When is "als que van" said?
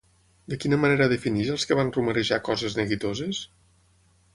1.57-1.95